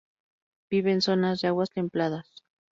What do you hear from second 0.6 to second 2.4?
Vive en zonas de aguas templadas.